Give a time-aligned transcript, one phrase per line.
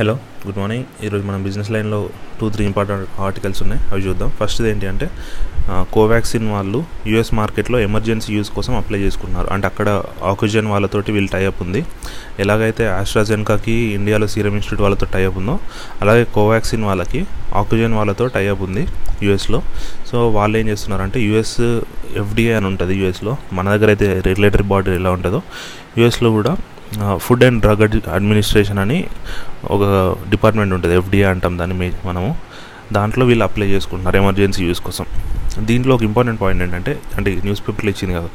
[0.00, 0.84] Hello good morning.
[1.04, 2.08] ఈరోజు మనం business లైన్లో
[2.40, 3.80] టూ త్రీ ఇంపార్టెంట్ ఆర్టికల్స్ ఉన్నాయి.
[3.92, 4.30] అవి చూద్దాం.
[4.30, 5.10] ఫస్ట్ ఏంటి అంటే
[5.92, 9.46] కోవాక్సిన్ వాళ్ళు యూఎస్ మార్కెట్లో ఎమర్జెన్సీ యూస్ కోసం అప్లై చేసుకున్నారు.
[9.52, 11.84] అంటే అక్కడ ఆక్సిజన్ వాళ్ళతోటి వీళ్ళు టైఅప్ ఉంది.
[12.38, 15.58] ఎలాగైతే ఆస్ట్రాజెన్కాకి ఇండియాలో సీరం ఇన్స్టిట్యూట్ వాళ్ళతో టైఅప్ ఉందో
[16.00, 18.86] అలాగే కోవాక్సిన్ వాళ్ళకి ఆక్సిజన్ వాళ్ళతో టైఅప్ ఉంది
[19.22, 19.62] యూఎస్లో.
[20.06, 21.60] సో వాళ్ళు ఏం చేస్తున్నారంటే యూఎస్
[22.16, 23.36] ఎఫ్డిఏ అని ఉంటుంది యూఎస్లో.
[23.52, 25.42] మన దగ్గర అయితే రెగ్యులేటరీ బాడీ ఎలా ఉంటుందో
[25.98, 26.56] యూఎస్లో కూడా
[27.16, 27.82] ఫుడ్ అండ్ డ్రగ్
[28.16, 28.98] అడ్మినిస్ట్రేషన్ అని
[29.70, 29.82] ఒక
[30.30, 32.30] డిపార్ట్మెంట్ ఉంటుంది ఎఫ్డిఏ అంటాం దాన్ని మే మనము.
[32.92, 35.06] దాంట్లో వీళ్ళు అప్లై చేసుకుంటున్నారు ఎమర్జెన్సీ యూస్ కోసం.
[35.68, 38.28] దీంట్లో ఒక ఇంపార్టెంట్ పాయింట్ ఏంటంటే అంటే న్యూస్ పేపర్లు ఇచ్చింది కాదు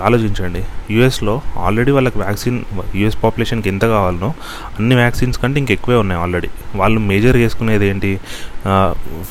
[0.00, 0.62] ఆలోచించండి.
[0.90, 2.58] యూఎస్లో ఆల్రెడీ వాళ్ళకి వ్యాక్సిన్
[2.94, 4.30] యూఎస్ పాపులేషన్కి ఎంత కావాలనో
[4.78, 6.50] అన్ని వ్యాక్సిన్స్ కంటే ఇంకెక్కువే ఉన్నాయి ఆల్రెడీ.
[6.76, 8.20] వాళ్ళు మేజర్ చేసుకునేది ఏంటి?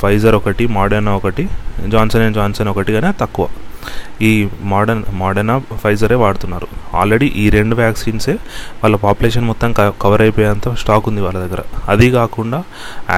[0.02, 1.46] ఫైజర్ ఒకటి మోడర్నా ఒకటి
[1.88, 3.48] జాన్సన్ అండ్ జాన్సన్ ఒకటి కానీ తక్కువ.
[4.28, 4.32] ఈ
[4.72, 6.68] మోడర్న్ మోడర్నా ఫైజరే వాడుతున్నారు.
[7.02, 8.36] ఆల్రెడీ ఈ రెండు వ్యాక్సిన్సే
[8.84, 11.64] వాళ్ళ పాపులేషన్ మొత్తం కవర్ అయిపోయేంత స్టాక్ ఉంది వాళ్ళ దగ్గర.
[11.90, 12.64] అది కాకుండా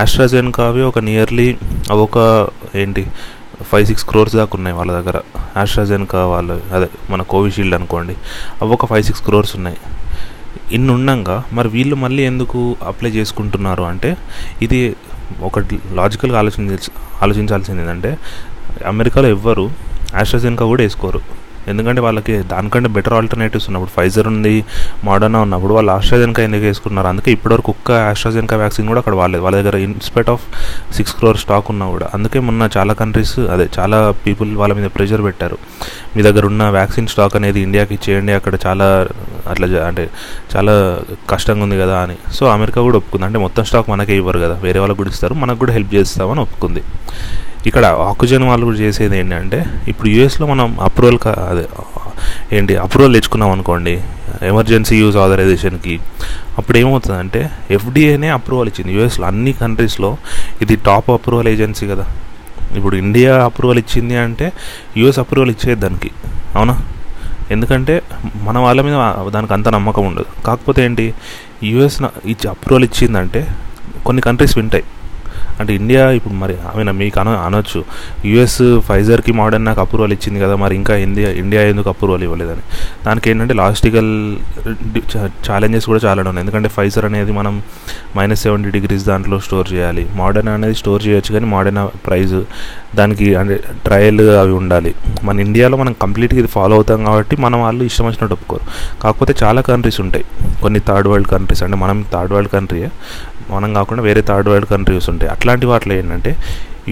[0.02, 1.50] ఆస్ట్రాజెన్కావి ఒక నియర్లీ
[2.06, 2.18] ఒక
[2.76, 3.06] ఏంటి
[3.70, 5.18] ఫైవ్ సిక్స్ క్రోర్స్ దాకా ఉన్నాయి వాళ్ళ దగ్గర.
[5.62, 8.16] ఆస్ట్రాజెన్కా వాళ్ళు అదే మన కోవిషీల్డ్ అనుకోండి
[8.62, 9.80] అవి ఒక ఫైవ్ సిక్స్ క్రోర్స్ ఉన్నాయి.
[10.76, 14.10] ఇన్ని ఉండగా మరి వీళ్ళు మళ్ళీ ఎందుకు అప్లై చేసుకుంటున్నారు అంటే
[14.62, 14.80] ఇది
[15.48, 15.60] ఒక
[16.00, 16.78] లాజికల్గా ఆలోచించ
[17.24, 18.12] ఆలోచించాల్సింది ఏంటంటే
[18.88, 19.66] అమెరికాలో ఎవ్వరు
[20.16, 21.48] ఆస్ట్రాజెన్కా కూడా వేసుకోరు.
[21.68, 24.66] ఎందుకంటే వాళ్ళకి దానికంటే బెటర్ ఆల్టర్నేటివ్స్ ఉన్నప్పుడు ఫైజర్ ఉంది
[25.04, 29.62] మోడర్నా ఉన్నప్పుడు వాళ్ళు ఆస్ట్రాజెన్కా ఎందుకు వేసుకున్నారు అందుకే ఇప్పటివరకు ఒక్క ఆస్ట్రాజెన్కా వ్యాక్సిన్ కూడా అక్కడ వాళ్ళలేదు వాళ్ళ
[29.62, 30.42] దగ్గర inspect of
[30.94, 32.08] six crore stock ఉన్నా కూడా.
[32.14, 35.58] అందుకే మొన్న చాలా కంట్రీస్ అదే చాలా పీపుల్ వాళ్ళ మీద ప్రెషర్ పెట్టారు.
[36.16, 39.08] మీ దగ్గర ఉన్న వ్యాక్సిన్ స్టాక్ అనేది ఇండియాకి ఇచ్చేయండి అక్కడ చాలా
[39.50, 40.10] అట్లా అంటే
[40.56, 42.16] చాలా కష్టంగా ఉంది కదా అని.
[42.34, 43.26] సో అమెరికా కూడా ఒప్పుకుంది.
[43.26, 44.54] అంటే మొత్తం స్టాక్ మనకే ఇవ్వరు కదా.
[44.54, 45.34] వేరే వాళ్ళకి కూడా ఇస్తారు.
[45.34, 46.84] మనకు కూడా హెల్ప్ చేస్తామని ఒప్పుకుంది.
[47.66, 51.68] ఇక్కడ ఆక్సిజన్ వాళ్ళు కూడా చేసేది ఏంటంటే ఇప్పుడు యూఎస్లో మనం అప్రూవల్ అదే
[52.58, 54.04] ఏంటి అప్రూవల్ తెచ్చుకున్నాం అనుకోండి
[54.44, 56.00] ఎమర్జెన్సీ యూజ్ ఆథరైజేషన్కి
[56.58, 58.94] అప్పుడు ఏమవుతుందంటే ఎఫ్డిఏనే అప్రూవల్ ఇచ్చింది.
[58.94, 60.18] యూఎస్లో అన్ని కంట్రీస్లో
[60.62, 62.06] ఇది టాప్ అప్రూవల్ ఏజెన్సీ కదా.
[62.78, 64.54] ఇప్పుడు ఇండియా అప్రూవల్ ఇచ్చింది అంటే
[64.98, 66.12] యూఎస్ అప్రూవల్ ఇచ్చేది దానికి
[66.56, 66.82] అవునా?
[67.52, 68.02] ఎందుకంటే
[68.44, 68.94] మన వాళ్ళ మీద
[69.30, 70.44] దానికి అంత నమ్మకం ఉండదు.
[70.46, 71.14] కాకపోతే ఏంటి
[71.64, 73.48] యూఎస్ ఇచ్చి అప్రూవల్ ఇచ్చిందంటే
[74.06, 74.84] కొన్ని కంట్రీస్ వింటాయి.
[75.60, 77.80] అంటే ఇండియా ఇప్పుడు మరి ఐ మీకు అన అనొచ్చు.
[78.26, 82.64] యుఎస్ ఫైజర్కి మోడర్న్ నాకు అప్రూవల్ ఇచ్చింది కదా మరి ఇంకా ఇండియా ఇండియా ఎందుకు అప్రూవల్ ఇవ్వలేదని.
[83.06, 84.12] దానికి ఏంటంటే లాజిస్టికల్
[85.50, 86.44] ఛాలెంజెస్ కూడా చాలా ఉన్నాయి.
[86.46, 87.62] ఎందుకంటే ఫైజర్ అనేది మనం
[88.18, 90.08] మైనస్ సెవెంటీ డిగ్రీస్ దాంట్లో స్టోర్ చేయాలి.
[90.16, 92.36] మోడర్న్ అనేది స్టోర్ చేయొచ్చు కానీ మోడర్న్ ప్రైజ్
[92.96, 94.96] దానికి అంటే ట్రయల్ అవి ఉండాలి.
[95.24, 98.66] మన ఇండియాలో మనం కంప్లీట్గా ఇది ఫాలో అవుతాం కాబట్టి మనం వాళ్ళు ఇష్టం వచ్చినట్టు ఒప్పుకోరు.
[99.02, 100.26] కాకపోతే చాలా కంట్రీస్ ఉంటాయి.
[100.62, 102.90] కొన్ని థర్డ్ వరల్డ్ కంట్రీస్ అంటే మనం థర్డ్ వరల్డ్ కంట్రీయే
[103.56, 105.30] మనం కాకుండా వేరే థర్డ్ వరల్డ్ కంట్రీస్ ఉంటాయి.
[105.36, 106.32] అట్లాంటి వాటిలో ఏంటంటే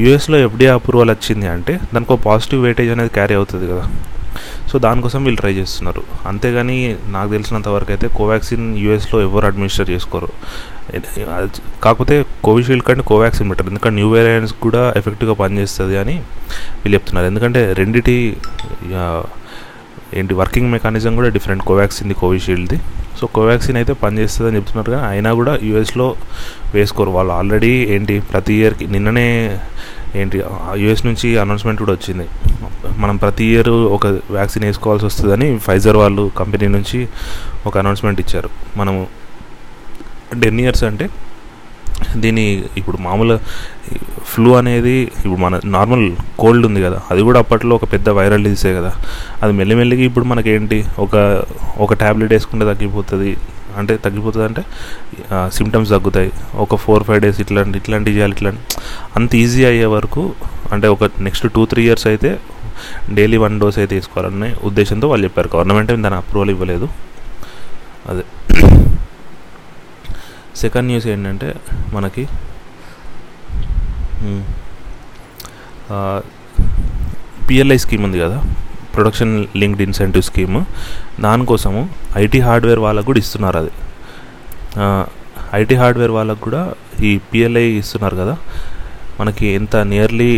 [0.02, 3.86] యూఎస్లో ఎఫ్డీఏ అప్రూవల్ వచ్చింది అంటే దానికి ఒక పాజిటివ్ వెయిటేజ్ అనేది క్యారీ అవుతుంది కదా.
[4.70, 6.02] సో దానికోసం వీళ్ళు ట్రై చేస్తున్నారు.
[6.30, 6.78] అంతేగాని
[7.16, 10.30] నాకు తెలిసినంత వరకు అయితే కోవాక్సిన్ యూఎస్లో ఎవరు అడ్మినిస్టర్ చేసుకోరు.
[11.84, 12.16] కాకపోతే
[12.48, 16.16] కోవిషీల్డ్ కంటే కోవాక్సిన్ బెటర్ ఎందుకంటే న్యూ వేరియంట్స్ కూడా ఎఫెక్టివ్గా పనిచేస్తుంది అని
[16.82, 17.28] వీళ్ళు చెప్తున్నారు.
[17.32, 18.18] ఎందుకంటే రెండిటి
[20.14, 21.64] ఏంటి వర్కింగ్ మెకానిజం కూడా డిఫరెంట్.
[21.64, 22.78] కోవాక్సిన్ది కోవిషీల్డ్ది
[23.20, 26.16] సో కోవాక్సిన్ అయితే పనిచేస్తుంది అని చెప్తున్నారు కానీ అయినా కూడా యూఎస్లో
[26.74, 27.10] వేసుకోరు.
[27.10, 29.28] వాళ్ళు ఆల్రెడీ ఏంటి ప్రతి ఇయర్కి నిన్ననే
[30.16, 30.44] ఏంటి
[30.76, 32.26] యూఎస్ నుంచి అనౌన్స్మెంట్ కూడా వచ్చింది.
[32.98, 37.08] మనం ప్రతి ఇయర్ ఒక వ్యాక్సిన్ వేసుకోవాల్సి వస్తుందని ఫైజర్ వాళ్ళు కంపెనీ నుంచి
[37.66, 38.50] ఒక అనౌన్స్మెంట్ ఇచ్చారు.
[38.78, 39.08] మనము
[40.42, 41.10] టెన్ ఇయర్స్ అంటే
[42.24, 42.46] దీని
[42.80, 43.36] ఇప్పుడు మామూలు
[44.32, 46.06] ఫ్లూ అనేది ఇప్పుడు మన నార్మల్
[46.42, 48.92] కోల్డ్ ఉంది కదా అది కూడా అప్పట్లో ఒక పెద్ద వైరల్ డిసీజే కదా.
[49.44, 50.80] అది మెల్లిమెల్లిగా ఇప్పుడు మనకేంటి?
[51.06, 51.16] ఒక
[51.86, 53.32] ఒక ట్యాబ్లెట్ వేసుకుంటే తగ్గిపోతుంది.
[53.80, 54.62] అంటే తగ్గిపోతుంది అంటే
[55.58, 56.30] సిమ్టమ్స్ తగ్గుతాయి.
[56.66, 58.62] ఒక ఫోర్ ఫైవ్ డేస్ ఇట్లాంటి ఇట్లాంటివి చేయాలి ఇట్లాంటి.
[59.20, 60.24] అంత ఈజీ అయ్యే వరకు
[60.76, 62.32] అంటే ఒక నెక్స్ట్ టూ త్రీ ఇయర్స్ అయితే
[63.18, 65.50] డైలీ వన్ డోస్ అయితే తీసుకోవాలనే ఉద్దేశంతో వాళ్ళు చెప్పారు.
[65.56, 66.90] గవర్నమెంట్ దాని అప్రూవల్ ఇవ్వలేదు.
[68.12, 68.26] అదే.
[70.62, 71.50] సెకండ్ న్యూస్ ఏంటంటే
[71.96, 72.24] మనకి
[77.48, 78.38] పిఎల్ఐ స్కీమ్ ఉంది కదా
[78.94, 80.58] ప్రొడక్షన్ లింక్డ్ ఇన్సెంటివ్ స్కీమ్.
[81.26, 81.82] దానికోసము
[82.24, 83.74] ఐటీ హార్డ్వేర్ వాళ్ళకు కూడా ఇస్తున్నారు అది.
[85.60, 86.62] ఐటీ హార్డ్వేర్ వాళ్ళకు కూడా
[87.10, 88.36] ఈ పిఎల్ఐ ఇస్తున్నారు కదా.
[89.20, 90.32] మనకి ఎంత nearly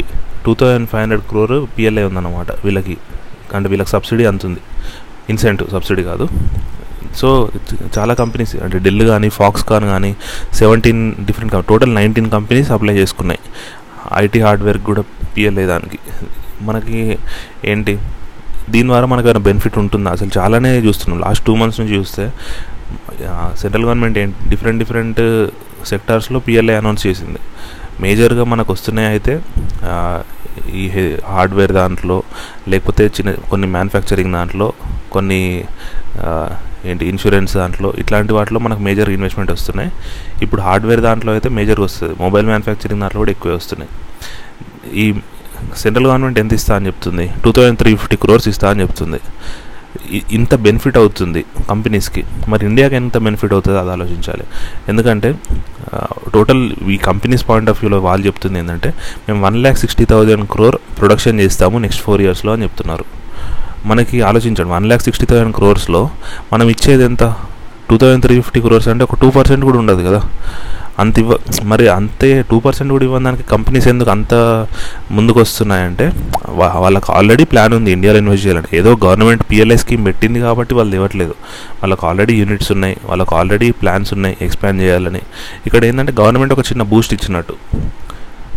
[0.45, 2.95] two thousand five hundred crore PLI ఉందన్నమాట వీళ్ళకి.
[3.55, 4.61] అంటే వీళ్ళకి సబ్సిడీ అంతుంది.
[5.33, 6.25] ఇన్సెంటివ్ సబ్సిడీ కాదు.
[7.15, 7.49] సో
[7.97, 10.15] చాలా కంపెనీస్ అంటే డెల్ కానీ ఫాక్స్కాన్ కానీ
[10.53, 13.39] seventeen different total nineteen companies apply చేసుకున్నాయి.
[14.23, 15.03] ఐటీ హార్డ్వేర్ కూడా
[15.37, 15.99] పిఎల్ఏ దానికి.
[16.61, 17.17] మనకి
[17.65, 17.99] ఏంటి?
[18.69, 20.11] దీని ద్వారా మనకు ఏమైనా బెనిఫిట్ ఉంటుందా?
[20.11, 21.19] అసలు చాలానే చూస్తున్నాం.
[21.21, 22.33] లాస్ట్ టూ మంత్స్ నుంచి చూస్తే
[23.61, 24.49] సెంట్రల్ గవర్నమెంట్ ఏంటి?
[24.49, 25.21] డిఫరెంట్ డిఫరెంట్
[25.87, 27.39] సెక్టార్స్లో పిఎల్ఐ అనౌన్స్ చేసింది.
[27.99, 29.41] మేజర్గా మనకు వస్తున్నాయి అయితే
[30.73, 30.89] ఈ
[31.27, 32.23] హార్డ్వేర్ దాంట్లో
[32.67, 34.73] లేకపోతే చిన్న కొన్ని మ్యానుఫ్యాక్చరింగ్ దాంట్లో
[35.11, 35.63] కొన్ని
[36.89, 39.91] ఏంటి ఇన్సూరెన్స్ దాంట్లో ఇట్లాంటి వాటిలో మనకు మేజర్ ఇన్వెస్ట్మెంట్ వస్తున్నాయి.
[40.45, 42.15] ఇప్పుడు హార్డ్వేర్ దాంట్లో అయితే మేజర్ వస్తుంది.
[42.23, 43.91] మొబైల్ మ్యానుఫ్యాక్చరింగ్ దాంట్లో కూడా ఎక్కువే వస్తున్నాయి.
[45.03, 45.05] ఈ
[45.83, 47.27] సెంట్రల్ గవర్నమెంట్ ఎంత ఇస్తా అని చెప్తుంది?
[47.43, 49.19] Two thousand three fifty crores ఇస్తా అని చెప్తుంది.
[50.37, 52.21] ఇంత బెనిఫిట్ అవుతుంది కంపెనీస్కి
[52.51, 54.45] మరి ఇండియాకి ఎంత బెనిఫిట్ అవుతుందో అది ఆలోచించాలి.
[54.91, 55.29] ఎందుకంటే
[56.35, 56.61] టోటల్
[56.93, 58.89] ఈ కంపెనీస్ పాయింట్ ఆఫ్ వ్యూలో వాళ్ళు చెప్తుంది ఏంటంటే
[59.27, 63.05] మేము one lakh sixty thousand crore production చేస్తాము నెక్స్ట్ ఫోర్ ఇయర్స్లో అని చెప్తున్నారు.
[63.87, 64.71] మనకి ఆలోచించండి.
[64.71, 66.09] వన్ ల్యాక్ సిక్స్టీ థౌసండ్ క్రోర్స్లో
[66.53, 67.23] మనం ఇచ్చేది ఎంత?
[67.89, 70.21] Two thousand three fifty crores అంటే ఒక టూ పర్సెంట్ కూడా ఉండదు కదా?
[70.99, 74.33] అంత ఇవ్వ మరి అంతే టూ పర్సెంట్ కూడా ఇవ్వడానికి కంపెనీస్ ఎందుకు అంత
[75.11, 76.11] ముందుకు వస్తున్నాయంటే
[76.49, 78.77] వాళ్ళకి ఆల్రెడీ ప్లాన్ ఉంది ఇండియాలో ఇన్వెస్ట్ చేయాలంటే.
[78.77, 81.31] ఏదో గవర్నమెంట్ పిఎల్ఐ స్కీమ్ పెట్టింది కాబట్టి వాళ్ళు ఇవ్వట్లేదు.
[81.83, 82.97] వాళ్ళకి ఆల్రెడీ యూనిట్స్ ఉన్నాయి.
[83.05, 85.21] వాళ్ళకి ఆల్రెడీ ప్లాన్స్ ఉన్నాయి ఎక్స్పాండ్ చేయాలని.
[85.65, 87.53] ఇక్కడ ఏంటంటే గవర్నమెంట్ ఒక చిన్న బూస్ట్ ఇచ్చినట్టు.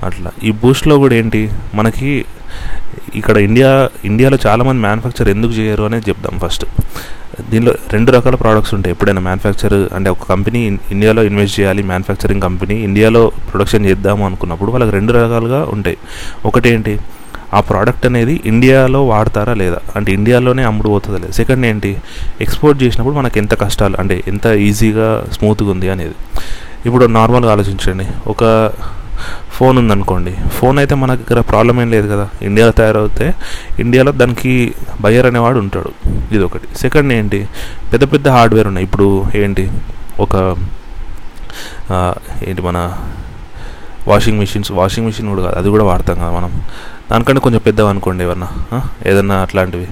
[0.02, 0.31] అట్లా.
[0.44, 2.25] ఈ బూస్ట్లో కూడా ఏంటి మనకి
[3.14, 6.64] ఇక్కడ ఇండియా ఇండియాలో చాలామంది మ్యానుఫ్యాక్చర్ ఎందుకు చేయరు అనేది చెప్దాం ఫస్ట్
[7.50, 8.93] దీనిలో రెండు రకాల ప్రోడక్ట్స్ ఉంటాయి.
[8.93, 14.91] ఎప్పుడైనా మ్యానుఫ్యాక్చర్ అంటే ఒక కంపెనీ ఇండియాలో ఇన్వెస్ట్ చేయాలి మ్యానుఫ్యాక్చరింగ్ కంపెనీ ఇండియాలో ప్రొడక్షన్ చేద్దాము అనుకున్నప్పుడు వాళ్ళకి
[14.91, 15.97] రెండు రకాలుగా ఉంటాయి.
[16.44, 16.99] ఒకటి ఏంటి
[17.55, 19.79] ఆ ప్రోడక్ట్ అనేది ఇండియాలో వాడతారా లేదా?
[19.96, 21.32] అంటే ఇండియాలోనే అమ్ముడు పోతుందా లేదా?
[21.32, 21.96] సెకండ్ ఏంటి
[22.41, 26.14] ఎక్స్పోర్ట్ చేసినప్పుడు మనకి ఎంత కష్టాలు అంటే ఎంత ఈజీగా స్మూత్గా ఉంది అనేది.
[26.87, 28.06] ఇప్పుడు నార్మల్గా ఆలోచించండి.
[28.26, 28.73] ఒక
[29.50, 30.37] ఫోన్ ఉందనుకోండి.
[30.52, 32.28] ఫోన్ అయితే మన దగ్గర ప్రాబ్లం ఏం లేదు కదా.
[32.43, 33.34] ఇండియాలో తయారవుతే
[33.78, 36.08] ఇండియాలో దానికి బయ్యర్ అనేవాడు ఉంటాడు.
[36.08, 37.49] ఇది ఒకటి సెకండ్ ఏంటి?
[37.93, 38.87] పెద్ద పెద్ద హార్డ్వేర్ ఉన్నాయి.
[38.87, 39.70] ఇప్పుడు ఏంటి?
[40.20, 40.56] ఒక
[42.44, 42.96] ఏంటి మన
[44.08, 45.58] వాషింగ్ మిషన్స్ వాషింగ్ మిషన్ కూడా కాదు.
[45.58, 46.62] అది కూడా వాడతాం కదా మనం.
[47.12, 49.88] దానికంటే కొంచెం పెద్దవి అనుకోండి ఏమన్నా ఏదన్నా అట్లాంటివి.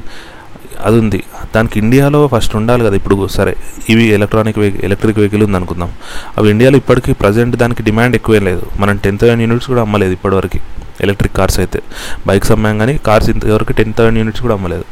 [0.84, 1.22] అది ఉంది
[1.56, 2.96] దానికి ఇండియాలో ఫస్ట్ ఉండాలి కదా.
[2.96, 3.56] ఇప్పుడు సరే
[3.88, 5.90] ఇవి ఎలక్ట్రానిక్ వెహికల్ ఎలక్ట్రిక్ వెహికల్ ఉంది అనుకుందాం.
[6.38, 8.62] అవి ఇండియాలో ఇప్పటికీ ప్రజెంట్ దానికి డిమాండ్ ఎక్కువేం లేదు.
[8.80, 10.58] మనం టెన్ థౌసండ్ యూనిట్స్ కూడా అమ్మలేదు ఇప్పటివరకు.
[11.00, 11.82] ఎలక్ట్రిక్ కార్స్ అయితే.
[12.26, 14.84] బైక్స్ అమ్మాం కానీ కార్స్ ఇంతవరకు టెన్ థౌసండ్ యూనిట్స్ కూడా అమ్మలేదు.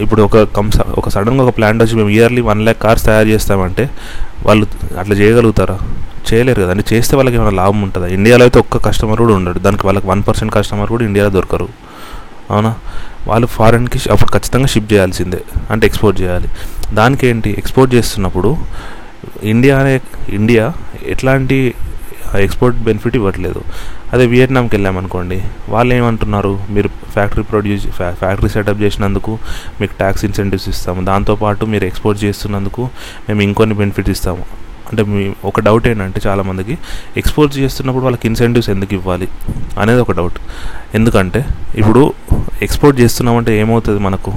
[0.00, 3.90] ఇప్పుడు ఒక కంస ఒక సడన్గా ఒక ప్లాంట్ వచ్చి మేము ఇయర్లీ వన్ ల్యాక్ కార్స్ తయారు చేస్తామంటే
[4.46, 4.66] వాళ్ళు
[4.98, 5.78] అట్లా చేయగలుగుతారా?
[6.34, 6.70] చేయలేరు కదా.
[6.70, 8.06] అంటే చేస్తే వాళ్ళకి ఏమైనా లాభం ఉంటుందా?
[8.06, 9.58] ఇండియాలో అయితే ఒక్క కస్టమర్ కూడా ఉండడు.
[9.58, 11.68] దానికి వాళ్ళకి వన్ పర్సెంట్ కస్టమర్ కూడా ఇండియాలో దొరకరు.
[12.50, 12.72] అవునా?
[13.28, 16.48] వాళ్ళు ఫారెన్కి అప్పుడు ఖచ్చితంగా షిప్ చేయాల్సిందే అంటే ఎక్స్పోర్ట్ చేయాలి.
[16.94, 18.56] దానికి ఏంటి ఎక్స్పోర్ట్ చేస్తున్నప్పుడు
[19.42, 20.64] ఇండియా అనే ఇండియా
[21.14, 21.74] ఎట్లాంటి
[22.44, 23.60] ఎక్స్పోర్ట్ బెనిఫిట్ ఇవ్వట్లేదు.
[24.12, 25.38] అదే వియట్నాంకి వెళ్ళామనుకోండి
[25.68, 29.32] వాళ్ళు ఏమంటున్నారు మీరు ఫ్యాక్టరీ ప్రొడ్యూస్ ఫ్యాక్టరీ సెటప్ చేసినందుకు
[29.80, 32.82] మీకు ట్యాక్స్ ఇన్సెంటివ్స్ ఇస్తాము దాంతోపాటు మీరు ఎక్స్పోర్ట్ చేస్తున్నందుకు
[33.28, 34.63] మేము ఇంకొన్ని బెనిఫిట్స్ ఇస్తాము.
[34.90, 36.78] అంటే మీ ఒక డౌట్ ఏంటంటే చాలామందికి
[37.16, 39.28] ఎక్స్పోర్ట్ చేస్తున్నప్పుడు వాళ్ళకి ఇన్సెంటివ్స్ ఎందుకు ఇవ్వాలి
[39.78, 40.38] అనేది ఒక డౌట్
[40.94, 41.44] ఎందుకంటే
[41.74, 42.12] ఇప్పుడు
[42.62, 44.32] ఎక్స్పోర్ట్ చేస్తున్నామంటే ఏమవుతుంది మనకు?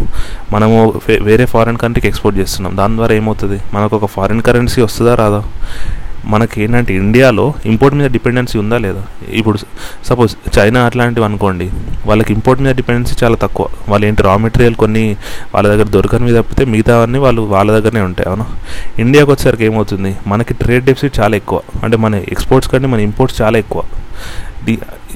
[0.51, 2.77] మనము వేరే ఫారిన్ కంట్రీకి ఎక్స్పోర్ట్ చేస్తున్నాం.
[2.77, 3.61] దాని ద్వారా ఏమవుతుంది?
[3.73, 5.43] మనకు ఒక ఫారిన్ కరెన్సీ వస్తుందా రాదా?
[6.27, 9.03] మనకి ఏంటంటే ఇండియాలో ఇంపోర్ట్ మీద డిపెండెన్సీ ఉందా లేదా?
[9.29, 9.57] ఇప్పుడు
[10.05, 11.71] సపోజ్ చైనా అట్లాంటివి అనుకోండి
[12.05, 13.67] వాళ్ళకి ఇంపోర్ట్ మీద డిపెండెన్సీ చాలా తక్కువ.
[13.89, 15.17] వాళ్ళు ఏంటి రా మెటీరియల్ కొన్ని
[15.55, 18.45] వాళ్ళ దగ్గర దొరకనివి తప్పితే మిగతావన్నీ వాళ్ళు వాళ్ళ దగ్గరనే ఉంటాయి అవును?
[18.99, 20.17] ఇండియాకి వచ్చేసరికి ఏమవుతుంది?
[20.27, 21.61] మనకి ట్రేడ్ డెఫిసిట్ చాలా ఎక్కువ.
[21.83, 23.83] అంటే మన ఎక్స్పోర్ట్స్ కంటే మన ఇంపోర్ట్స్ చాలా ఎక్కువ.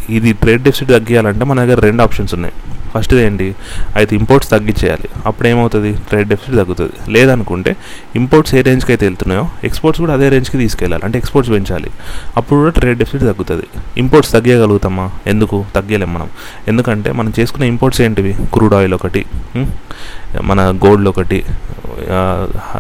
[0.10, 2.54] ఇది ట్రేడ్ డెఫిసిట్ తగ్గియాలంటే మన దగ్గర రెండు ఆప్షన్స్ ఉన్నాయి.
[2.94, 3.56] ఫస్ట్ ఏంటి
[3.96, 5.10] అయితే ఇంపోర్ట్స్ తగ్గించేయాలి.
[5.26, 7.12] అప్పుడు ఏమవుతుంది ట్రేడ్ డెఫిసిట్ తగ్గుతుంది.
[7.12, 7.76] లేదనుకుంటే
[8.16, 11.06] ఇంపోర్ట్స్ ఏ రేంజ్కి అయితే వెళ్తున్నాయో ఎక్స్పోర్ట్స్ కూడా అదే రేంజ్కి తీసుకెళ్ళాలి.
[11.06, 11.92] అంటే ఎక్స్పోర్ట్స్ పెంచాలి.
[12.38, 13.68] అప్పుడు కూడా ట్రేడ్ డెఫిసిట్ తగ్గుతుంది.
[13.98, 15.66] ఇంపోర్ట్స్ తగ్గగలుగుతామా ఎందుకు?
[15.76, 16.30] తగ్గలేం మనం.
[16.68, 18.34] ఎందుకంటే మనం చేసుకునే ఇంపోర్ట్స్ ఏంటివి?
[18.54, 19.26] క్రూడ్ ఆయిల్ ఒకటి.
[20.44, 21.44] మన గోల్డ్ ఒకటి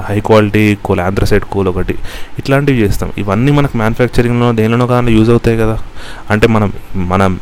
[0.10, 1.96] high quality coal anthracite coal ఒకటి
[2.40, 3.12] ఇట్లాంటివి చేస్తాం.
[3.18, 5.80] ఇవన్నీ మనకు మ్యానుఫ్యాక్చరింగ్లో దేనిలోనో కానీ యూజ్ అవుతాయి కదా.
[6.30, 7.40] అంటే మనం మనం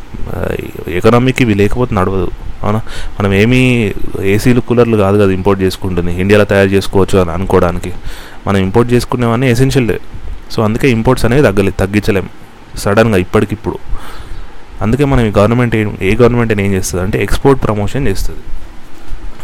[0.87, 2.31] ఎకనామీకి ఇవి లేకపోతే నడవదు.
[2.63, 2.81] అవునా?
[3.19, 7.93] మనం ఏమీ ఏసీలు కూలర్లు కాదు కదా ఇంపోర్ట్ చేసుకుంటుంది ఇండియాలో తయారు చేసుకోవచ్చు అని అనుకోవడానికి.
[8.47, 9.91] మనం ఇంపోర్ట్ చేసుకునేవన్నీ ఎసెన్షియల్
[10.51, 12.29] సో అందుకే ఇంపోర్ట్స్ అనేవి తగ్గలే తగ్గించలేం.
[12.77, 13.77] సడన్గా ఇప్పటికిప్పుడు.
[14.81, 18.39] అందుకే మనం ఈ గవర్నమెంట్ ఏ గవర్నమెంట్ ఏం చేస్తుంది అంటే ఎక్స్పోర్ట్ ప్రమోషన్ చేస్తుంది.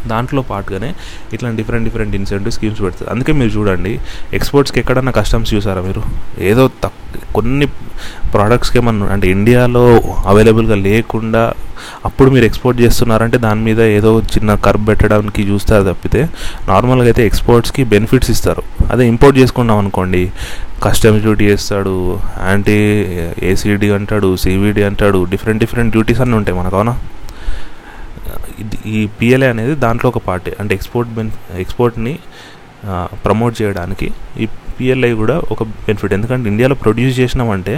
[0.07, 0.89] దాంట్లో పాటుగానే
[1.33, 3.11] ఇట్లా డిఫరెంట్ డిఫరెంట్ ఇన్సెంటివ్ స్కీమ్స్ పెడుతుంది.
[3.11, 3.93] అందుకే మీరు చూడండి
[4.33, 6.03] ఎక్స్పోర్ట్స్కి ఎక్కడన్నా కస్టమ్స్ చూసారా మీరు?
[6.51, 6.99] ఏదో తక్
[7.33, 7.65] కొన్ని
[8.33, 9.83] ప్రోడక్ట్స్కి ఏమన్నా అంటే ఇండియాలో
[10.25, 11.53] అవైలబుల్గా లేకుండా
[12.05, 16.21] అప్పుడు మీరు ఎక్స్పోర్ట్ చేస్తున్నారంటే దాని మీద ఏదో చిన్న కర్బ్ పెట్టడానికి చూస్తారు తప్పితే
[16.67, 18.63] నార్మల్గా అయితే ఎక్స్పోర్ట్స్కి బెనిఫిట్స్ ఇస్తారు.
[18.91, 20.31] అదే ఇంపోర్ట్ చేసుకున్నాం అనుకోండి
[20.83, 21.95] కస్టమ్స్ డ్యూటీ వేస్తాడు
[22.47, 22.77] యాంటీ
[23.51, 26.95] ఏసీడీ అంటాడు సివిడి అంటాడు డిఫరెంట్ డిఫరెంట్ డ్యూటీస్ అన్నీ ఉంటాయి మనకు అవునా?
[28.85, 32.13] ఈ పిఎల్ఏ అనేది దాంట్లో ఒక పార్టీ అంటే ఎక్స్పోర్ట్ బెన్ ఎక్స్పోర్ట్ని
[33.25, 34.07] ప్రమోట్ చేయడానికి
[34.39, 34.47] ఈ
[34.79, 37.75] పిఎల్ఐ కూడా ఒక బెనిఫిట్ ఎందుకంటే ఇండియాలో ప్రొడ్యూస్ చేసినామంటే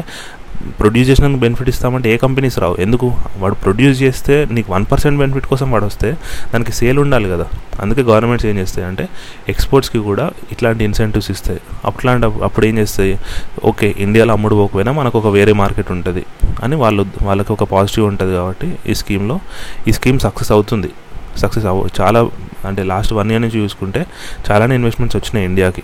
[0.80, 2.76] ప్రొడ్యూస్ చేసినందుకు బెనిఫిట్ ఇస్తామంటే ఏ కంపెనీస్ రావు.
[2.80, 3.16] ఎందుకు?
[3.38, 6.18] వాడు ప్రొడ్యూస్ చేస్తే నీకు వన్ పర్సెంట్ బెనిఫిట్ కోసం వాడు వస్తే
[6.54, 7.46] దానికి సేల్ ఉండాలి కదా.
[7.80, 9.10] అందుకే గవర్నమెంట్స్ ఏం చేస్తాయి అంటే
[9.50, 11.62] ఎక్స్పోర్ట్స్కి కూడా ఇట్లాంటి ఇన్సెంటివ్స్ ఇస్తాయి.
[11.86, 13.20] అట్లాంటి అప్పుడు ఏం చేస్తాయి?
[13.66, 16.26] ఓకే ఇండియాలో అమ్ముడు పోకపోయినా మనకు ఒక వేరే మార్కెట్ ఉంటుంది
[16.64, 19.40] అని వాళ్ళు వాళ్ళకి ఒక పాజిటివ్ ఉంటుంది కాబట్టి ఈ స్కీమ్లో
[19.88, 20.90] ఈ స్కీమ్ సక్సెస్ అవుతుంది.
[21.38, 22.20] సక్సెస్ అవ్వ చాలా
[22.68, 24.06] అంటే లాస్ట్ వన్ ఇయర్ నుంచి చూసుకుంటే
[24.52, 25.84] చాలానే ఇన్వెస్ట్మెంట్స్ వచ్చినాయి ఇండియాకి.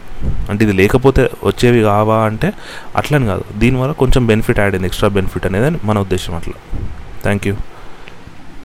[0.49, 2.53] అంటే ఇది లేకపోతే వచ్చేవి కావా అంటే
[2.95, 3.43] అట్లని కాదు.
[3.57, 6.57] దీనివల్ల కొంచెం బెనిఫిట్ యాడ్ అయింది ఎక్స్ట్రా బెనిఫిట్ అనేది మన ఉద్దేశం అట్లా.
[7.23, 7.55] Thank you